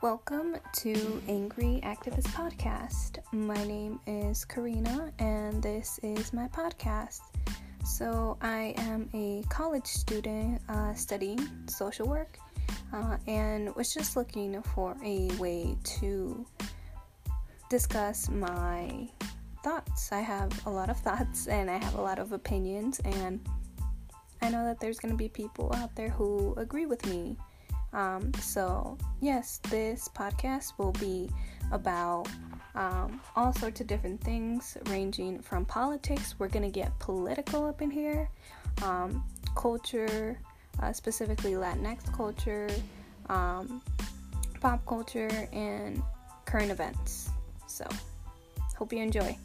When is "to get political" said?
36.64-37.66